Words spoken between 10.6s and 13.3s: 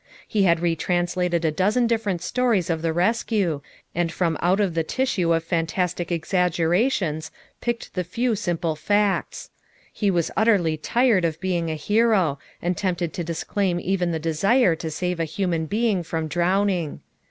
tired of being a hero and tempted to